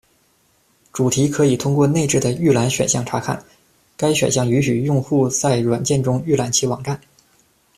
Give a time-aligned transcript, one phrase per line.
[0.91, 3.39] 主题可以通过内置的“预览”选项查看，
[3.95, 6.99] 该选项允许用户在软件中预览其网站。